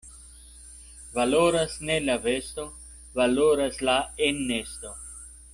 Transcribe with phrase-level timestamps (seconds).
[1.17, 2.67] Valoras ne la vesto,
[3.21, 3.99] valoras la
[4.33, 4.99] enesto.